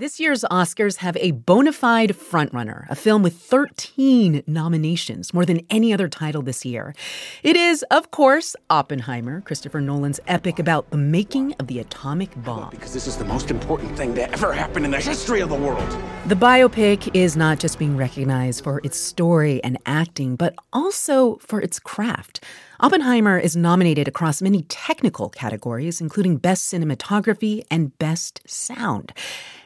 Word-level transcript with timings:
This 0.00 0.18
year's 0.18 0.46
Oscars 0.50 0.96
have 0.96 1.14
a 1.18 1.32
bona 1.32 1.74
fide 1.74 2.16
frontrunner, 2.16 2.88
a 2.88 2.94
film 2.94 3.22
with 3.22 3.36
13 3.36 4.42
nominations, 4.46 5.34
more 5.34 5.44
than 5.44 5.60
any 5.68 5.92
other 5.92 6.08
title 6.08 6.40
this 6.40 6.64
year. 6.64 6.94
It 7.42 7.54
is, 7.54 7.84
of 7.90 8.10
course, 8.10 8.56
Oppenheimer, 8.70 9.42
Christopher 9.42 9.82
Nolan's 9.82 10.18
epic 10.26 10.58
about 10.58 10.88
the 10.88 10.96
making 10.96 11.52
of 11.60 11.66
the 11.66 11.80
atomic 11.80 12.30
bomb. 12.42 12.70
Because 12.70 12.94
this 12.94 13.06
is 13.06 13.18
the 13.18 13.26
most 13.26 13.50
important 13.50 13.94
thing 13.94 14.14
that 14.14 14.32
ever 14.32 14.54
happened 14.54 14.86
in 14.86 14.90
the 14.90 15.00
history 15.00 15.42
of 15.42 15.50
the 15.50 15.54
world. 15.54 15.86
The 16.24 16.34
biopic 16.34 17.14
is 17.14 17.36
not 17.36 17.58
just 17.58 17.78
being 17.78 17.98
recognized 17.98 18.64
for 18.64 18.80
its 18.82 18.96
story 18.96 19.62
and 19.62 19.76
acting, 19.84 20.34
but 20.34 20.54
also 20.72 21.36
for 21.42 21.60
its 21.60 21.78
craft. 21.78 22.42
Oppenheimer 22.82 23.38
is 23.38 23.56
nominated 23.56 24.08
across 24.08 24.40
many 24.40 24.62
technical 24.62 25.28
categories, 25.28 26.00
including 26.00 26.38
Best 26.38 26.72
Cinematography 26.72 27.62
and 27.70 27.96
Best 27.98 28.40
Sound. 28.46 29.12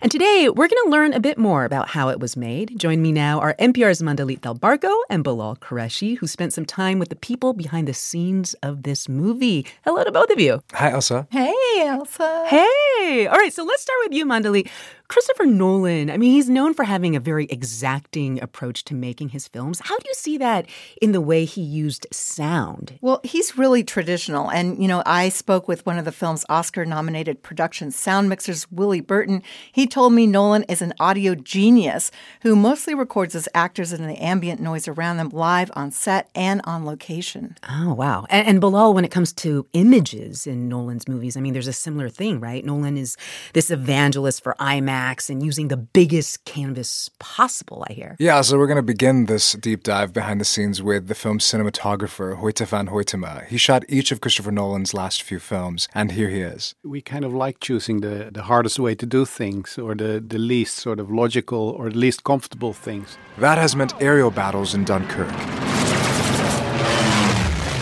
And 0.02 0.10
today, 0.10 0.48
we're 0.48 0.66
going 0.66 0.82
to 0.84 0.90
learn 0.90 1.12
a 1.12 1.20
bit 1.20 1.38
more 1.38 1.64
about 1.64 1.90
how 1.90 2.08
it 2.08 2.18
was 2.18 2.36
made. 2.36 2.76
Join 2.76 3.00
me 3.00 3.12
now 3.12 3.38
are 3.38 3.54
NPR's 3.60 4.02
Mandalit 4.02 4.40
Del 4.40 4.56
Barco 4.56 4.92
and 5.08 5.22
Bilal 5.22 5.54
Qureshi, 5.58 6.18
who 6.18 6.26
spent 6.26 6.52
some 6.52 6.66
time 6.66 6.98
with 6.98 7.08
the 7.08 7.14
people 7.14 7.52
behind 7.52 7.86
the 7.86 7.94
scenes 7.94 8.54
of 8.64 8.82
this 8.82 9.08
movie. 9.08 9.64
Hello 9.84 10.02
to 10.02 10.10
both 10.10 10.30
of 10.30 10.40
you. 10.40 10.60
Hi, 10.72 10.90
Elsa. 10.90 11.28
Hey, 11.30 11.54
Elsa. 11.82 12.46
Hey. 12.48 13.28
All 13.28 13.38
right, 13.38 13.52
so 13.52 13.62
let's 13.62 13.82
start 13.82 13.98
with 14.02 14.12
you, 14.12 14.26
Mandalit. 14.26 14.68
Christopher 15.08 15.44
Nolan, 15.44 16.10
I 16.10 16.16
mean, 16.16 16.32
he's 16.32 16.48
known 16.48 16.72
for 16.72 16.84
having 16.84 17.14
a 17.14 17.20
very 17.20 17.44
exacting 17.50 18.42
approach 18.42 18.84
to 18.84 18.94
making 18.94 19.28
his 19.28 19.46
films. 19.46 19.80
How 19.84 19.98
do 19.98 20.04
you 20.08 20.14
see 20.14 20.38
that 20.38 20.66
in 21.00 21.12
the 21.12 21.20
way 21.20 21.44
he 21.44 21.60
used 21.60 22.06
sound? 22.10 22.98
Well, 23.02 23.20
he's 23.22 23.58
really 23.58 23.84
traditional. 23.84 24.50
And, 24.50 24.80
you 24.80 24.88
know, 24.88 25.02
I 25.04 25.28
spoke 25.28 25.68
with 25.68 25.84
one 25.84 25.98
of 25.98 26.06
the 26.06 26.12
film's 26.12 26.46
Oscar 26.48 26.86
nominated 26.86 27.42
production 27.42 27.90
sound 27.90 28.30
mixers, 28.30 28.70
Willie 28.72 29.02
Burton. 29.02 29.42
He 29.70 29.86
told 29.86 30.14
me 30.14 30.26
Nolan 30.26 30.62
is 30.64 30.80
an 30.80 30.94
audio 30.98 31.34
genius 31.34 32.10
who 32.40 32.56
mostly 32.56 32.94
records 32.94 33.34
his 33.34 33.48
actors 33.54 33.92
and 33.92 34.08
the 34.08 34.22
ambient 34.22 34.60
noise 34.60 34.88
around 34.88 35.18
them 35.18 35.28
live 35.28 35.70
on 35.76 35.90
set 35.90 36.30
and 36.34 36.62
on 36.64 36.86
location. 36.86 37.58
Oh, 37.68 37.92
wow. 37.92 38.24
And, 38.30 38.48
and 38.48 38.60
Bilal, 38.60 38.94
when 38.94 39.04
it 39.04 39.10
comes 39.10 39.34
to 39.34 39.66
images 39.74 40.46
in 40.46 40.68
Nolan's 40.68 41.06
movies, 41.06 41.36
I 41.36 41.40
mean, 41.40 41.52
there's 41.52 41.68
a 41.68 41.74
similar 41.74 42.08
thing, 42.08 42.40
right? 42.40 42.64
Nolan 42.64 42.96
is 42.96 43.18
this 43.52 43.70
evangelist 43.70 44.42
for 44.42 44.54
IMAX 44.58 44.93
and 44.94 45.42
using 45.42 45.68
the 45.68 45.76
biggest 45.76 46.44
canvas 46.44 47.10
possible, 47.18 47.84
I 47.88 47.92
hear. 47.92 48.16
Yeah, 48.18 48.40
so 48.42 48.58
we're 48.58 48.66
going 48.66 48.76
to 48.76 48.82
begin 48.82 49.26
this 49.26 49.52
deep 49.52 49.82
dive 49.82 50.12
behind 50.12 50.40
the 50.40 50.44
scenes 50.44 50.82
with 50.82 51.08
the 51.08 51.14
film's 51.14 51.44
cinematographer, 51.44 52.40
Hoyte 52.40 52.66
van 52.66 52.88
Hoytema. 52.88 53.46
He 53.46 53.56
shot 53.56 53.84
each 53.88 54.12
of 54.12 54.20
Christopher 54.20 54.52
Nolan's 54.52 54.94
last 54.94 55.22
few 55.22 55.38
films, 55.38 55.88
and 55.94 56.12
here 56.12 56.28
he 56.28 56.40
is. 56.40 56.74
We 56.84 57.00
kind 57.00 57.24
of 57.24 57.32
like 57.32 57.60
choosing 57.60 58.00
the, 58.00 58.30
the 58.32 58.42
hardest 58.42 58.78
way 58.78 58.94
to 58.94 59.06
do 59.06 59.24
things, 59.24 59.78
or 59.78 59.94
the, 59.94 60.22
the 60.26 60.38
least 60.38 60.76
sort 60.76 61.00
of 61.00 61.10
logical 61.10 61.70
or 61.70 61.90
the 61.90 61.98
least 61.98 62.24
comfortable 62.24 62.72
things. 62.72 63.18
That 63.38 63.58
has 63.58 63.74
meant 63.74 63.92
aerial 64.00 64.30
battles 64.30 64.74
in 64.74 64.84
Dunkirk, 64.84 65.32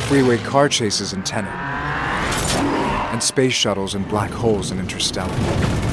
freeway 0.08 0.38
car 0.38 0.68
chases 0.68 1.12
in 1.12 1.22
Tenet, 1.22 1.52
and 3.12 3.22
space 3.22 3.52
shuttles 3.52 3.94
and 3.94 4.08
black 4.08 4.30
holes 4.30 4.70
in 4.70 4.78
Interstellar. 4.78 5.91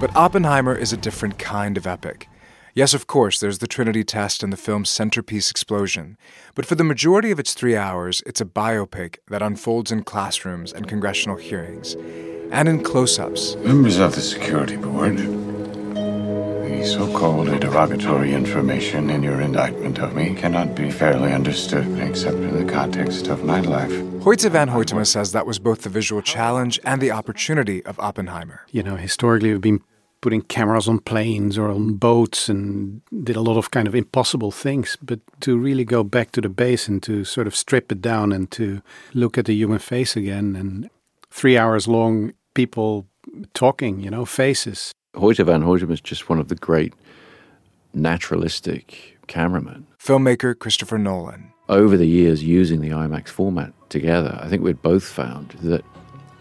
But 0.00 0.16
Oppenheimer 0.16 0.74
is 0.74 0.94
a 0.94 0.96
different 0.96 1.38
kind 1.38 1.76
of 1.76 1.86
epic. 1.86 2.26
Yes, 2.74 2.94
of 2.94 3.06
course, 3.06 3.38
there's 3.38 3.58
the 3.58 3.66
Trinity 3.66 4.02
test 4.02 4.42
and 4.42 4.50
the 4.50 4.56
film's 4.56 4.88
centerpiece 4.88 5.50
explosion. 5.50 6.16
But 6.54 6.64
for 6.64 6.74
the 6.74 6.84
majority 6.84 7.30
of 7.30 7.38
its 7.38 7.52
three 7.52 7.76
hours, 7.76 8.22
it's 8.24 8.40
a 8.40 8.46
biopic 8.46 9.18
that 9.28 9.42
unfolds 9.42 9.92
in 9.92 10.04
classrooms 10.04 10.72
and 10.72 10.88
congressional 10.88 11.36
hearings, 11.36 11.96
and 12.50 12.66
in 12.66 12.82
close 12.82 13.18
ups. 13.18 13.56
Members 13.56 13.98
of 13.98 14.14
the 14.14 14.22
Security 14.22 14.76
Board, 14.76 15.18
the 15.18 16.86
so 16.86 17.12
called 17.14 17.60
derogatory 17.60 18.32
information 18.32 19.10
in 19.10 19.22
your 19.22 19.42
indictment 19.42 19.98
of 19.98 20.14
me 20.14 20.34
cannot 20.34 20.74
be 20.74 20.90
fairly 20.90 21.30
understood 21.30 21.98
except 21.98 22.38
in 22.38 22.66
the 22.66 22.72
context 22.72 23.26
of 23.26 23.44
my 23.44 23.60
life. 23.60 23.92
Hoyte 24.22 24.48
van 24.50 24.68
Hoytema 24.68 25.06
says 25.06 25.32
that 25.32 25.46
was 25.46 25.58
both 25.58 25.82
the 25.82 25.90
visual 25.90 26.22
challenge 26.22 26.80
and 26.84 27.02
the 27.02 27.10
opportunity 27.10 27.84
of 27.84 28.00
Oppenheimer. 28.00 28.62
You 28.70 28.82
know, 28.82 28.96
historically, 28.96 29.50
we've 29.50 29.60
been 29.60 29.82
putting 30.20 30.42
cameras 30.42 30.88
on 30.88 30.98
planes 30.98 31.56
or 31.56 31.68
on 31.68 31.94
boats 31.94 32.48
and 32.48 33.00
did 33.24 33.36
a 33.36 33.40
lot 33.40 33.56
of 33.56 33.70
kind 33.70 33.88
of 33.88 33.94
impossible 33.94 34.50
things. 34.50 34.96
But 35.02 35.20
to 35.40 35.56
really 35.56 35.84
go 35.84 36.04
back 36.04 36.32
to 36.32 36.40
the 36.40 36.48
base 36.48 36.88
and 36.88 37.02
to 37.04 37.24
sort 37.24 37.46
of 37.46 37.56
strip 37.56 37.90
it 37.92 38.00
down 38.00 38.32
and 38.32 38.50
to 38.52 38.82
look 39.14 39.38
at 39.38 39.46
the 39.46 39.54
human 39.54 39.78
face 39.78 40.16
again 40.16 40.56
and 40.56 40.90
three 41.30 41.56
hours 41.56 41.88
long 41.88 42.32
people 42.54 43.06
talking, 43.54 44.00
you 44.00 44.10
know, 44.10 44.24
faces. 44.24 44.92
Hoyte 45.14 45.44
van 45.44 45.62
Hoytema 45.62 45.92
is 45.92 46.00
just 46.00 46.28
one 46.28 46.38
of 46.38 46.48
the 46.48 46.54
great 46.54 46.94
naturalistic 47.94 49.18
cameramen. 49.26 49.86
Filmmaker 49.98 50.58
Christopher 50.58 50.98
Nolan. 50.98 51.52
Over 51.68 51.96
the 51.96 52.06
years, 52.06 52.42
using 52.42 52.80
the 52.80 52.90
IMAX 52.90 53.28
format 53.28 53.72
together, 53.90 54.38
I 54.42 54.48
think 54.48 54.62
we'd 54.62 54.82
both 54.82 55.04
found 55.04 55.50
that 55.62 55.84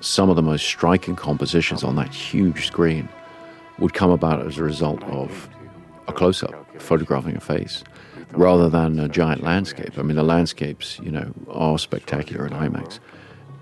some 0.02 0.30
of 0.30 0.36
the 0.36 0.42
most 0.42 0.66
striking 0.66 1.16
compositions 1.16 1.84
on 1.84 1.96
that 1.98 2.14
huge 2.14 2.66
screen 2.66 3.08
would 3.80 3.94
come 3.94 4.12
about 4.12 4.46
as 4.46 4.58
a 4.58 4.64
result 4.64 5.04
of 5.04 5.50
a 6.08 6.14
close 6.14 6.44
up, 6.44 6.82
photographing 6.82 7.36
a 7.36 7.40
face, 7.40 7.84
rather 8.32 8.70
than 8.70 9.00
a 9.00 9.08
giant 9.08 9.44
landscape. 9.44 9.98
I 9.98 10.02
mean, 10.02 10.16
the 10.16 10.24
landscapes, 10.24 11.00
you 11.00 11.12
know, 11.12 11.32
are 11.50 11.78
spectacular 11.80 12.46
in 12.46 12.54
IMAX. 12.54 13.00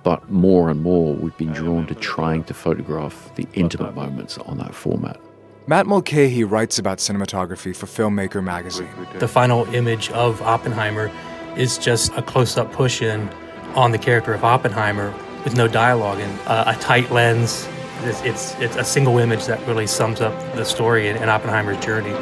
But 0.03 0.29
more 0.31 0.69
and 0.69 0.81
more, 0.81 1.13
we've 1.13 1.35
been 1.37 1.51
drawn 1.51 1.85
to 1.87 1.95
trying 1.95 2.43
to 2.45 2.53
photograph 2.53 3.35
the 3.35 3.47
intimate 3.53 3.93
moments 3.93 4.37
on 4.37 4.57
that 4.59 4.73
format. 4.73 5.19
Matt 5.67 5.85
Mulcahey 5.85 6.49
writes 6.49 6.79
about 6.79 6.99
cinematography 6.99 7.75
for 7.75 7.87
Filmmaker 7.87 8.41
magazine. 8.41 8.87
The 9.19 9.27
final 9.27 9.65
image 9.73 10.09
of 10.11 10.41
Oppenheimer 10.41 11.11
is 11.57 11.77
just 11.77 12.13
a 12.13 12.21
close 12.21 12.55
up 12.55 12.71
push 12.71 13.01
in 13.01 13.27
on 13.75 13.91
the 13.91 13.97
character 13.97 14.33
of 14.33 14.45
Oppenheimer 14.45 15.13
with 15.43 15.57
no 15.57 15.67
dialogue 15.67 16.19
and 16.19 16.39
uh, 16.47 16.73
a 16.73 16.79
tight 16.79 17.11
lens, 17.11 17.67
it's, 18.03 18.21
it's, 18.21 18.55
it's 18.59 18.75
a 18.75 18.83
single 18.83 19.17
image 19.17 19.45
that 19.45 19.65
really 19.67 19.87
sums 19.87 20.21
up 20.21 20.33
the 20.55 20.63
story 20.63 21.09
and, 21.09 21.19
and 21.19 21.29
Oppenheimer's 21.29 21.83
journey. 21.83 22.13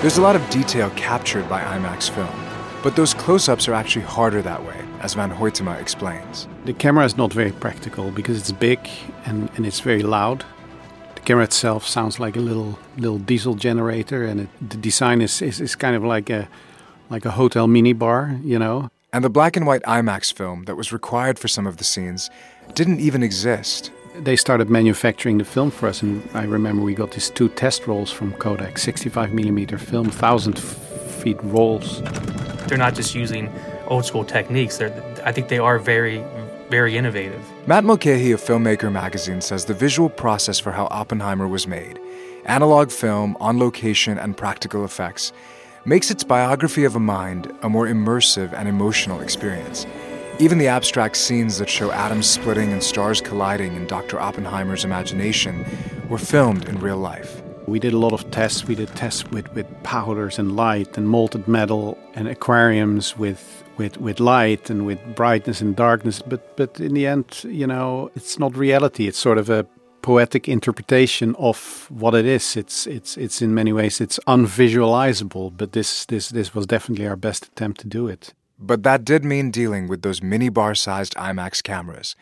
There's 0.00 0.18
a 0.18 0.22
lot 0.22 0.34
of 0.34 0.48
detail 0.50 0.90
captured 0.90 1.48
by 1.48 1.62
IMAX 1.62 2.10
film, 2.10 2.28
but 2.82 2.96
those 2.96 3.14
close 3.14 3.48
ups 3.48 3.68
are 3.68 3.74
actually 3.74 4.04
harder 4.04 4.42
that 4.42 4.64
way, 4.64 4.84
as 5.00 5.14
Van 5.14 5.30
Hoytema 5.30 5.80
explains. 5.80 6.48
The 6.64 6.72
camera 6.72 7.04
is 7.04 7.16
not 7.16 7.32
very 7.32 7.52
practical 7.52 8.10
because 8.10 8.36
it's 8.36 8.52
big 8.52 8.80
and, 9.24 9.48
and 9.54 9.64
it's 9.64 9.80
very 9.80 10.02
loud. 10.02 10.44
The 11.14 11.20
camera 11.20 11.44
itself 11.44 11.86
sounds 11.86 12.18
like 12.18 12.36
a 12.36 12.40
little 12.40 12.80
little 12.96 13.18
diesel 13.18 13.54
generator, 13.54 14.24
and 14.24 14.40
it, 14.40 14.48
the 14.60 14.76
design 14.76 15.20
is, 15.20 15.40
is, 15.40 15.60
is 15.60 15.76
kind 15.76 15.94
of 15.94 16.02
like 16.02 16.28
a 16.28 16.48
like 17.08 17.24
a 17.24 17.30
hotel 17.30 17.68
minibar, 17.68 18.44
you 18.44 18.58
know. 18.58 18.90
And 19.12 19.22
the 19.22 19.30
black 19.30 19.56
and 19.56 19.66
white 19.66 19.82
IMAX 19.82 20.32
film 20.32 20.64
that 20.64 20.74
was 20.74 20.92
required 20.92 21.38
for 21.38 21.46
some 21.46 21.66
of 21.66 21.76
the 21.76 21.84
scenes 21.84 22.28
didn't 22.74 22.98
even 22.98 23.22
exist 23.22 23.92
they 24.14 24.36
started 24.36 24.68
manufacturing 24.68 25.38
the 25.38 25.44
film 25.44 25.70
for 25.70 25.88
us, 25.88 26.02
and 26.02 26.28
I 26.34 26.44
remember 26.44 26.82
we 26.82 26.94
got 26.94 27.12
these 27.12 27.30
two 27.30 27.48
test 27.48 27.86
rolls 27.86 28.10
from 28.10 28.32
Kodak, 28.34 28.78
65 28.78 29.32
millimeter 29.32 29.78
film, 29.78 30.10
thousand 30.10 30.58
feet 30.58 31.38
rolls. 31.42 32.02
They're 32.66 32.78
not 32.78 32.94
just 32.94 33.14
using 33.14 33.50
old 33.86 34.04
school 34.04 34.24
techniques. 34.24 34.78
They're, 34.78 34.92
I 35.24 35.32
think 35.32 35.48
they 35.48 35.58
are 35.58 35.78
very, 35.78 36.24
very 36.68 36.96
innovative. 36.96 37.42
Matt 37.66 37.84
Mulcahey 37.84 38.34
of 38.34 38.40
Filmmaker 38.40 38.92
magazine 38.92 39.40
says 39.40 39.64
the 39.64 39.74
visual 39.74 40.08
process 40.08 40.58
for 40.58 40.72
how 40.72 40.88
Oppenheimer 40.90 41.48
was 41.48 41.66
made, 41.66 41.98
analog 42.44 42.90
film, 42.90 43.36
on 43.40 43.58
location, 43.58 44.18
and 44.18 44.36
practical 44.36 44.84
effects, 44.84 45.32
makes 45.84 46.10
its 46.10 46.22
biography 46.22 46.84
of 46.84 46.94
a 46.96 47.00
mind 47.00 47.52
a 47.62 47.68
more 47.68 47.86
immersive 47.86 48.52
and 48.52 48.68
emotional 48.68 49.20
experience. 49.20 49.86
Even 50.42 50.58
the 50.58 50.66
abstract 50.66 51.14
scenes 51.14 51.58
that 51.58 51.70
show 51.70 51.92
atoms 51.92 52.26
splitting 52.26 52.72
and 52.72 52.82
stars 52.82 53.20
colliding 53.20 53.76
in 53.76 53.86
Dr. 53.86 54.18
Oppenheimer's 54.18 54.84
imagination 54.84 55.64
were 56.08 56.18
filmed 56.18 56.68
in 56.68 56.80
real 56.80 56.96
life. 56.96 57.40
We 57.68 57.78
did 57.78 57.92
a 57.92 57.98
lot 57.98 58.12
of 58.12 58.28
tests. 58.32 58.66
We 58.66 58.74
did 58.74 58.88
tests 58.96 59.24
with, 59.30 59.54
with 59.54 59.68
powders 59.84 60.40
and 60.40 60.56
light 60.56 60.98
and 60.98 61.08
molten 61.08 61.44
metal 61.46 61.96
and 62.14 62.26
aquariums 62.26 63.16
with, 63.16 63.62
with, 63.76 63.98
with 63.98 64.18
light 64.18 64.68
and 64.68 64.84
with 64.84 64.98
brightness 65.14 65.60
and 65.60 65.76
darkness. 65.76 66.20
But, 66.20 66.56
but 66.56 66.80
in 66.80 66.94
the 66.94 67.06
end, 67.06 67.44
you 67.44 67.68
know, 67.68 68.10
it's 68.16 68.36
not 68.36 68.56
reality. 68.56 69.06
It's 69.06 69.18
sort 69.18 69.38
of 69.38 69.48
a 69.48 69.64
poetic 70.02 70.48
interpretation 70.48 71.36
of 71.38 71.86
what 71.88 72.16
it 72.16 72.26
is. 72.26 72.56
It's, 72.56 72.88
it's, 72.88 73.16
it's 73.16 73.42
in 73.42 73.54
many 73.54 73.72
ways, 73.72 74.00
it's 74.00 74.18
unvisualizable. 74.26 75.56
But 75.56 75.70
this, 75.70 76.04
this, 76.06 76.30
this 76.30 76.52
was 76.52 76.66
definitely 76.66 77.06
our 77.06 77.14
best 77.14 77.46
attempt 77.46 77.80
to 77.82 77.86
do 77.86 78.08
it. 78.08 78.34
But 78.64 78.84
that 78.84 79.04
did 79.04 79.24
mean 79.24 79.50
dealing 79.50 79.88
with 79.88 80.02
those 80.02 80.22
mini 80.22 80.48
bar 80.48 80.76
sized 80.76 81.14
IMAX 81.16 81.62
cameras. 81.62 82.14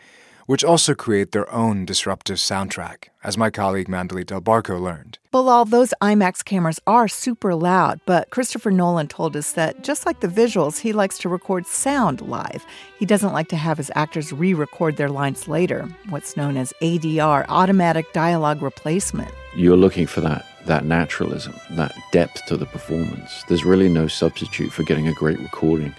which 0.47 0.63
also 0.65 0.93
create 0.93 1.31
their 1.31 1.49
own 1.53 1.85
disruptive 1.85 2.35
soundtrack, 2.35 3.05
as 3.23 3.37
my 3.37 3.49
colleague 3.49 3.87
Mandalit 3.87 4.25
Del 4.25 4.41
Barco 4.41 4.81
learned. 4.81 5.17
Bilal, 5.31 5.63
those 5.63 5.93
IMAX 6.01 6.43
cameras 6.43 6.77
are 6.85 7.07
super 7.07 7.55
loud, 7.55 8.01
but 8.05 8.29
Christopher 8.31 8.69
Nolan 8.71 9.07
told 9.07 9.37
us 9.37 9.53
that 9.53 9.81
just 9.81 10.05
like 10.05 10.19
the 10.19 10.27
visuals, 10.27 10.79
he 10.79 10.91
likes 10.91 11.17
to 11.19 11.29
record 11.29 11.65
sound 11.67 12.19
live. 12.21 12.65
He 12.99 13.05
doesn't 13.05 13.31
like 13.31 13.47
to 13.49 13.55
have 13.55 13.77
his 13.77 13.91
actors 13.95 14.33
re 14.33 14.53
record 14.53 14.97
their 14.97 15.09
lines 15.09 15.47
later, 15.47 15.87
what's 16.09 16.35
known 16.35 16.57
as 16.57 16.73
ADR, 16.81 17.45
automatic 17.47 18.11
dialogue 18.11 18.61
replacement. 18.61 19.31
You're 19.55 19.77
looking 19.77 20.07
for 20.07 20.19
that 20.21 20.45
that 20.65 20.85
naturalism, 20.85 21.55
that 21.71 21.91
depth 22.11 22.45
to 22.45 22.55
the 22.55 22.67
performance. 22.67 23.43
There's 23.47 23.65
really 23.65 23.89
no 23.89 24.07
substitute 24.07 24.71
for 24.71 24.83
getting 24.83 25.07
a 25.07 25.13
great 25.13 25.39
recording 25.39 25.95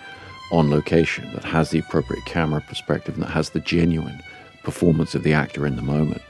on 0.53 0.71
location 0.71 1.33
that 1.33 1.43
has 1.43 1.71
the 1.71 1.79
appropriate 1.79 2.25
camera 2.27 2.61
perspective 2.69 3.15
and 3.15 3.25
that 3.25 3.31
has 3.31 3.51
the 3.51 3.61
genuine 3.61 4.23
performance 4.63 5.15
of 5.15 5.25
the 5.25 5.33
actor 5.33 5.67
in 5.67 5.75
the 5.75 5.83
moment. 5.83 6.23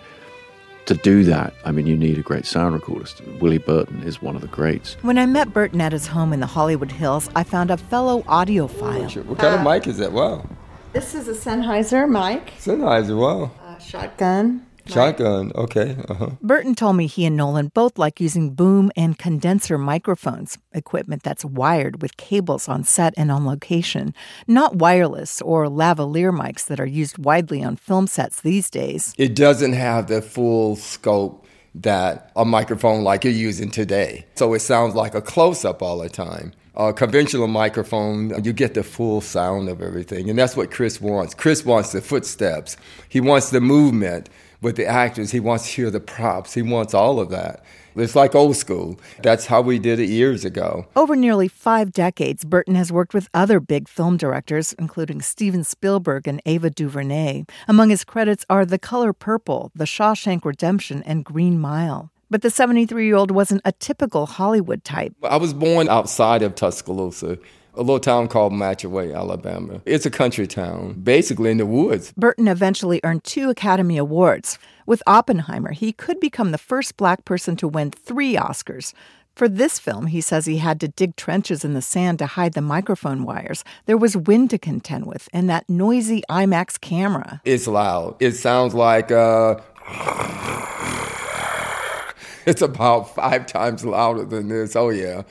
To 0.87 0.95
do 0.95 1.23
that, 1.25 1.53
I 1.65 1.71
mean, 1.71 1.87
you 1.87 1.97
need 1.97 2.19
a 2.19 2.23
great 2.23 2.47
sound 2.47 2.81
recordist. 2.81 3.41
Willie 3.41 3.59
Burton 3.59 4.03
is 4.03 4.23
one 4.23 4.35
of 4.35 4.41
the 4.41 4.49
greats. 4.49 4.97
When 5.03 5.19
I 5.19 5.27
met 5.27 5.53
Burton 5.53 5.81
at 5.81 5.93
his 5.93 6.07
home 6.07 6.33
in 6.33 6.41
the 6.41 6.47
Hollywood 6.47 6.91
Hills, 6.91 7.29
I 7.37 7.45
found 7.45 7.71
a 7.71 7.77
fellow 7.77 8.23
audiophile. 8.23 9.25
What 9.25 9.39
kind 9.39 9.55
uh, 9.55 9.59
of 9.59 9.65
mic 9.65 9.87
is 9.87 9.99
that? 9.99 10.13
Wow. 10.13 10.45
This 10.93 11.15
is 11.15 11.29
a 11.29 11.33
Sennheiser 11.33 12.09
mic. 12.09 12.53
Sennheiser, 12.59 13.17
wow. 13.17 13.51
Uh, 13.65 13.79
shotgun. 13.79 14.67
Shotgun, 14.87 15.53
okay. 15.55 15.97
Uh-huh. 16.09 16.31
Burton 16.41 16.75
told 16.75 16.97
me 16.97 17.07
he 17.07 17.25
and 17.25 17.37
Nolan 17.37 17.69
both 17.69 17.99
like 17.99 18.21
using 18.21 18.55
boom 18.55 18.91
and 18.97 19.19
condenser 19.19 19.79
microphones, 19.79 20.59
equipment 20.73 21.23
that's 21.23 21.45
wired 21.45 22.03
with 22.03 22.17
cables 22.17 22.69
on 22.69 22.85
set 22.85 23.15
and 23.17 23.31
on 23.31 23.47
location, 23.47 24.15
not 24.47 24.77
wireless 24.77 25.41
or 25.43 25.67
lavalier 25.67 26.37
mics 26.37 26.67
that 26.67 26.81
are 26.81 26.87
used 26.87 27.19
widely 27.19 27.63
on 27.63 27.77
film 27.77 28.07
sets 28.07 28.41
these 28.41 28.71
days. 28.71 29.15
It 29.17 29.35
doesn't 29.35 29.75
have 29.75 30.09
the 30.09 30.23
full 30.23 30.77
scope 30.77 31.47
that 31.75 32.31
a 32.37 32.45
microphone 32.45 33.03
like 33.03 33.25
you're 33.25 33.33
using 33.33 33.71
today. 33.71 34.27
So 34.35 34.53
it 34.55 34.61
sounds 34.61 34.95
like 34.95 35.15
a 35.15 35.23
close 35.23 35.65
up 35.65 35.83
all 35.83 35.99
the 35.99 36.09
time. 36.09 36.53
A 36.75 36.93
conventional 36.93 37.49
microphone, 37.49 38.43
you 38.45 38.53
get 38.53 38.75
the 38.75 38.83
full 38.83 39.21
sound 39.21 39.69
of 39.69 39.83
everything. 39.83 40.31
And 40.31 40.39
that's 40.39 40.57
what 40.57 40.71
Chris 40.71 41.01
wants. 41.01 41.35
Chris 41.35 41.65
wants 41.65 41.93
the 41.93 42.01
footsteps, 42.01 42.77
he 43.09 43.21
wants 43.21 43.51
the 43.51 43.61
movement 43.61 44.29
with 44.63 44.77
the 44.77 44.87
actors. 44.87 45.33
He 45.33 45.41
wants 45.41 45.65
to 45.67 45.71
hear 45.71 45.91
the 45.91 46.01
props. 46.01 46.55
He 46.55 46.63
wants 46.63 46.95
all 46.95 47.21
of 47.21 47.31
that. 47.31 47.65
It's 47.95 48.17
like 48.17 48.35
old 48.35 48.57
school. 48.57 48.99
That's 49.23 49.47
how 49.47 49.61
we 49.61 49.79
did 49.79 49.99
it 49.99 50.09
years 50.09 50.47
ago. 50.47 50.87
Over 50.97 51.15
nearly 51.15 51.49
five 51.49 51.93
decades, 51.93 52.45
Burton 52.45 52.75
has 52.75 52.91
worked 52.91 53.13
with 53.13 53.29
other 53.35 53.61
big 53.61 53.87
film 53.87 54.17
directors, 54.17 54.73
including 54.75 55.21
Steven 55.21 55.63
Spielberg 55.63 56.27
and 56.27 56.41
Ava 56.47 56.71
DuVernay. 56.71 57.45
Among 57.69 57.91
his 57.91 58.05
credits 58.05 58.47
are 58.49 58.65
The 58.65 58.79
Color 58.79 59.13
Purple, 59.13 59.71
The 59.75 59.85
Shawshank 59.85 60.45
Redemption, 60.45 61.03
and 61.03 61.25
Green 61.25 61.61
Mile. 61.61 62.11
But 62.31 62.41
the 62.41 62.49
73 62.49 63.05
year 63.05 63.17
old 63.17 63.31
wasn't 63.31 63.61
a 63.63 63.73
typical 63.73 64.25
Hollywood 64.25 64.85
type. 64.85 65.15
I 65.23 65.37
was 65.37 65.53
born 65.53 65.91
outside 65.91 66.41
of 66.41 66.55
Tuscaloosa 66.55 67.39
a 67.75 67.81
little 67.81 68.01
town 68.01 68.29
called 68.29 68.53
Matchaway, 68.53 69.17
Alabama. 69.17 69.81
It's 69.87 70.07
a 70.07 70.11
country 70.11 70.47
town, 70.47 71.01
basically 71.03 71.51
in 71.51 71.59
the 71.59 71.67
woods. 71.67 72.13
Burton 72.17 72.49
eventually 72.49 73.01
earned 73.05 73.25
two 73.25 73.51
Academy 73.51 73.97
Awards. 73.97 74.59
With 74.87 75.03
Oppenheimer, 75.07 75.73
he 75.73 75.93
could 75.93 76.21
become 76.21 76.51
the 76.51 76.59
first 76.59 76.97
black 76.97 77.25
person 77.25 77.57
to 77.57 77.69
win 77.69 77.91
three 77.91 78.35
Oscars. 78.35 78.93
For 79.35 79.49
this 79.49 79.79
film, 79.79 80.09
he 80.09 80.21
says 80.21 80.45
he 80.45 80.59
had 80.59 80.79
to 80.81 80.89
dig 80.89 81.17
trenches 81.17 81.65
in 81.65 81.73
the 81.73 81.81
sand 81.81 82.19
to 82.19 82.27
hide 82.27 82.53
the 82.53 82.61
microphone 82.61 83.25
wires. 83.25 83.65
There 83.87 83.97
was 83.97 84.15
wind 84.15 84.51
to 84.51 84.59
contend 84.59 85.07
with, 85.07 85.29
and 85.33 85.49
that 85.49 85.71
noisy 85.71 86.23
IMAX 86.29 86.79
camera. 86.79 87.41
It's 87.45 87.67
loud. 87.67 88.17
It 88.21 88.33
sounds 88.33 88.75
like 88.75 89.11
uh 89.11 89.57
it's 92.47 92.61
about 92.61 93.15
five 93.15 93.47
times 93.47 93.87
louder 93.87 94.27
than 94.27 94.49
this. 94.49 94.77
Oh 94.77 94.91
yeah. 94.91 95.23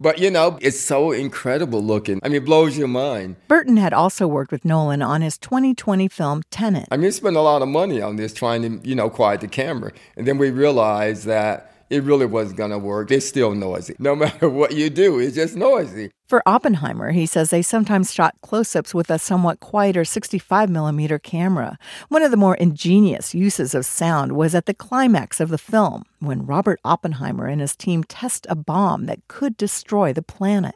But 0.00 0.18
you 0.18 0.30
know, 0.30 0.58
it's 0.60 0.78
so 0.78 1.10
incredible 1.10 1.82
looking. 1.82 2.20
I 2.22 2.28
mean, 2.28 2.36
it 2.36 2.44
blows 2.44 2.78
your 2.78 2.86
mind. 2.86 3.34
Burton 3.48 3.76
had 3.78 3.92
also 3.92 4.28
worked 4.28 4.52
with 4.52 4.64
Nolan 4.64 5.02
on 5.02 5.22
his 5.22 5.36
2020 5.38 6.06
film 6.06 6.42
Tenet. 6.50 6.86
I 6.92 6.96
mean, 6.96 7.06
he 7.06 7.10
spent 7.10 7.34
a 7.34 7.40
lot 7.40 7.62
of 7.62 7.68
money 7.68 8.00
on 8.00 8.14
this 8.14 8.32
trying 8.32 8.62
to, 8.62 8.88
you 8.88 8.94
know, 8.94 9.10
quiet 9.10 9.40
the 9.40 9.48
camera. 9.48 9.92
And 10.16 10.26
then 10.26 10.38
we 10.38 10.50
realized 10.50 11.24
that 11.24 11.72
it 11.90 12.02
really 12.02 12.26
wasn't 12.26 12.58
going 12.58 12.70
to 12.70 12.78
work. 12.78 13.10
It's 13.10 13.26
still 13.26 13.54
noisy. 13.54 13.96
No 13.98 14.14
matter 14.24 14.48
what 14.48 14.72
you 14.72 14.90
do, 14.90 15.18
it's 15.18 15.36
just 15.36 15.56
noisy. 15.56 16.10
For 16.28 16.42
Oppenheimer, 16.46 17.12
he 17.12 17.24
says 17.24 17.50
they 17.50 17.62
sometimes 17.62 18.12
shot 18.12 18.34
close 18.42 18.76
ups 18.76 18.94
with 18.94 19.10
a 19.10 19.18
somewhat 19.18 19.60
quieter 19.60 20.04
65 20.04 20.68
millimeter 20.68 21.18
camera. 21.18 21.78
One 22.08 22.22
of 22.22 22.30
the 22.30 22.36
more 22.36 22.54
ingenious 22.56 23.34
uses 23.34 23.74
of 23.74 23.86
sound 23.86 24.32
was 24.32 24.54
at 24.54 24.66
the 24.66 24.74
climax 24.74 25.40
of 25.40 25.48
the 25.48 25.58
film 25.58 26.04
when 26.18 26.44
Robert 26.44 26.80
Oppenheimer 26.84 27.46
and 27.46 27.60
his 27.60 27.74
team 27.74 28.04
test 28.04 28.46
a 28.50 28.54
bomb 28.54 29.06
that 29.06 29.26
could 29.28 29.56
destroy 29.56 30.12
the 30.12 30.22
planet. 30.22 30.74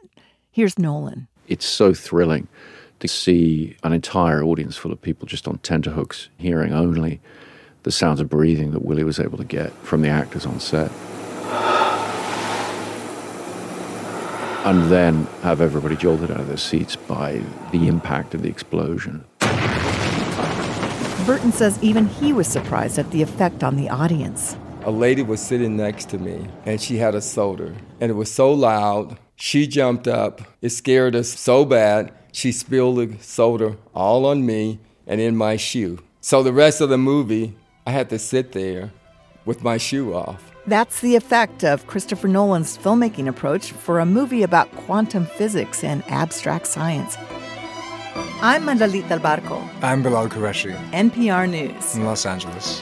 Here's 0.51 0.79
Nolan. 0.79 1.27
It's 1.47 1.65
so 1.65 1.93
thrilling 1.93 2.47
to 2.99 3.07
see 3.07 3.75
an 3.83 3.93
entire 3.93 4.43
audience 4.43 4.77
full 4.77 4.91
of 4.91 5.01
people 5.01 5.27
just 5.27 5.47
on 5.47 5.57
tenterhooks, 5.59 6.29
hearing 6.37 6.73
only 6.73 7.21
the 7.83 7.91
sounds 7.91 8.19
of 8.19 8.29
breathing 8.29 8.71
that 8.71 8.83
Willie 8.83 9.03
was 9.03 9.19
able 9.19 9.37
to 9.37 9.43
get 9.43 9.71
from 9.83 10.01
the 10.01 10.09
actors 10.09 10.45
on 10.45 10.59
set. 10.59 10.91
And 14.65 14.89
then 14.89 15.25
have 15.41 15.59
everybody 15.59 15.97
jolted 15.97 16.31
out 16.31 16.39
of 16.39 16.47
their 16.47 16.55
seats 16.57 16.95
by 16.95 17.41
the 17.71 17.87
impact 17.89 18.33
of 18.33 18.41
the 18.41 18.49
explosion. 18.49 19.25
Burton 21.25 21.51
says 21.51 21.77
even 21.81 22.07
he 22.07 22.31
was 22.31 22.47
surprised 22.47 22.97
at 22.97 23.11
the 23.11 23.21
effect 23.21 23.63
on 23.63 23.75
the 23.75 23.89
audience. 23.89 24.57
A 24.83 24.91
lady 24.91 25.21
was 25.21 25.41
sitting 25.41 25.75
next 25.77 26.09
to 26.09 26.17
me 26.17 26.47
and 26.65 26.81
she 26.81 26.97
had 26.97 27.15
a 27.15 27.21
soda, 27.21 27.73
and 27.99 28.09
it 28.09 28.15
was 28.15 28.31
so 28.31 28.53
loud. 28.53 29.17
She 29.35 29.67
jumped 29.67 30.07
up. 30.07 30.41
It 30.61 30.69
scared 30.69 31.15
us 31.15 31.27
so 31.29 31.65
bad. 31.65 32.13
She 32.31 32.51
spilled 32.53 32.97
the 32.97 33.17
soda 33.21 33.77
all 33.93 34.25
on 34.25 34.45
me 34.45 34.79
and 35.05 35.19
in 35.19 35.35
my 35.35 35.57
shoe. 35.57 35.99
So 36.21 36.41
the 36.41 36.53
rest 36.53 36.79
of 36.79 36.87
the 36.87 36.97
movie, 36.97 37.55
I 37.85 37.91
had 37.91 38.09
to 38.09 38.19
sit 38.19 38.53
there 38.53 38.91
with 39.45 39.63
my 39.63 39.77
shoe 39.77 40.13
off. 40.13 40.51
That's 40.65 41.01
the 41.01 41.15
effect 41.17 41.65
of 41.65 41.85
Christopher 41.87 42.29
Nolan's 42.29 42.77
filmmaking 42.77 43.27
approach 43.27 43.71
for 43.71 43.99
a 43.99 44.05
movie 44.05 44.43
about 44.43 44.71
quantum 44.75 45.25
physics 45.25 45.83
and 45.83 46.03
abstract 46.07 46.67
science. 46.67 47.17
I'm 48.41 48.63
Mandalit 48.63 49.09
Del 49.09 49.19
Barco. 49.19 49.67
I'm 49.81 50.01
Bilal 50.01 50.29
Qureshi. 50.29 50.73
NPR 50.91 51.49
News. 51.49 51.95
In 51.95 52.05
Los 52.05 52.25
Angeles. 52.25 52.81